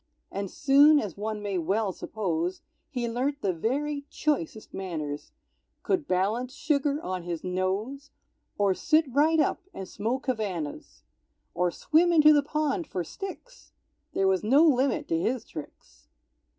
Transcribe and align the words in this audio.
And 0.31 0.49
soon, 0.49 0.99
as 0.99 1.15
one 1.15 1.43
may 1.43 1.59
well 1.59 1.91
suppose, 1.91 2.63
He 2.89 3.07
learnt 3.07 3.41
the 3.43 3.53
very 3.53 4.07
choicest 4.09 4.73
manners, 4.73 5.31
Could 5.83 6.07
balance 6.07 6.55
sugar 6.55 6.99
on 7.03 7.21
his 7.21 7.43
nose, 7.43 8.09
Or 8.57 8.73
sit 8.73 9.05
right 9.13 9.39
up 9.39 9.61
and 9.75 9.87
smoke 9.87 10.25
Havanas, 10.25 11.03
Or 11.53 11.69
swim 11.69 12.11
into 12.11 12.33
the 12.33 12.41
pond 12.41 12.87
for 12.87 13.03
sticks, 13.03 13.73
There 14.13 14.27
was 14.27 14.43
no 14.43 14.63
limit 14.65 15.07
to 15.09 15.19
his 15.19 15.45
tricks. 15.45 16.07